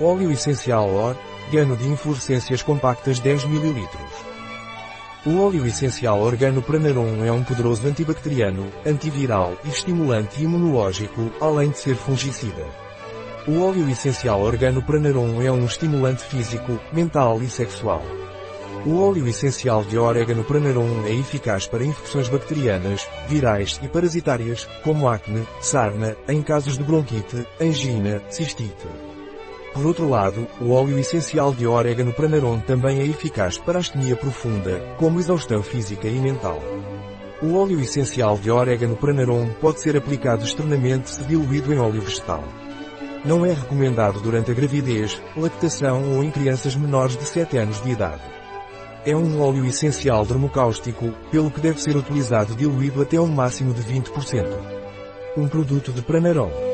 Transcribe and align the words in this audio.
Óleo 0.00 0.32
essencial 0.32 0.92
OR, 0.92 1.16
gano 1.52 1.76
de 1.76 1.86
inflorescências 1.86 2.64
compactas 2.64 3.20
10 3.20 3.44
ml. 3.44 3.88
O 5.24 5.40
óleo 5.40 5.64
essencial 5.64 6.20
organopranarum 6.20 7.24
é 7.24 7.30
um 7.30 7.44
poderoso 7.44 7.86
antibacteriano, 7.86 8.72
antiviral 8.84 9.56
e 9.64 9.68
estimulante 9.68 10.42
imunológico, 10.42 11.30
além 11.40 11.70
de 11.70 11.78
ser 11.78 11.94
fungicida. 11.94 12.66
O 13.46 13.62
óleo 13.62 13.88
essencial 13.88 14.40
organopranarum 14.40 15.40
é 15.40 15.52
um 15.52 15.64
estimulante 15.64 16.24
físico, 16.24 16.80
mental 16.92 17.40
e 17.40 17.48
sexual. 17.48 18.02
O 18.84 19.00
óleo 19.00 19.28
essencial 19.28 19.84
de 19.84 19.96
orégano 19.96 20.42
pranarum 20.42 21.06
é 21.06 21.12
eficaz 21.12 21.68
para 21.68 21.84
infecções 21.84 22.28
bacterianas, 22.28 23.08
virais 23.28 23.78
e 23.80 23.86
parasitárias, 23.86 24.68
como 24.82 25.08
acne, 25.08 25.46
sarna, 25.60 26.16
em 26.28 26.42
casos 26.42 26.76
de 26.76 26.82
bronquite, 26.82 27.46
angina, 27.60 28.20
cistite. 28.28 29.13
Por 29.74 29.84
outro 29.86 30.08
lado, 30.08 30.46
o 30.60 30.70
óleo 30.70 30.96
essencial 31.00 31.52
de 31.52 31.66
orégano 31.66 32.12
pranarum 32.12 32.60
também 32.60 33.00
é 33.00 33.06
eficaz 33.06 33.58
para 33.58 33.80
astenia 33.80 34.14
profunda, 34.14 34.80
como 34.98 35.18
exaustão 35.18 35.64
física 35.64 36.06
e 36.06 36.16
mental. 36.20 36.62
O 37.42 37.56
óleo 37.56 37.80
essencial 37.80 38.38
de 38.38 38.52
orégano 38.52 38.94
pranarum 38.94 39.48
pode 39.60 39.80
ser 39.80 39.96
aplicado 39.96 40.44
externamente 40.44 41.10
se 41.10 41.24
diluído 41.24 41.74
em 41.74 41.78
óleo 41.80 42.00
vegetal. 42.00 42.44
Não 43.24 43.44
é 43.44 43.52
recomendado 43.52 44.20
durante 44.20 44.52
a 44.52 44.54
gravidez, 44.54 45.20
lactação 45.36 46.14
ou 46.14 46.22
em 46.22 46.30
crianças 46.30 46.76
menores 46.76 47.16
de 47.16 47.24
7 47.24 47.56
anos 47.56 47.82
de 47.82 47.90
idade. 47.90 48.22
É 49.04 49.16
um 49.16 49.42
óleo 49.42 49.66
essencial 49.66 50.24
dermocáustico, 50.24 51.10
pelo 51.32 51.50
que 51.50 51.60
deve 51.60 51.82
ser 51.82 51.96
utilizado 51.96 52.54
diluído 52.54 53.02
até 53.02 53.20
um 53.20 53.26
máximo 53.26 53.74
de 53.74 53.82
20%. 53.82 54.46
Um 55.36 55.48
produto 55.48 55.90
de 55.90 56.00
Pranarom. 56.00 56.73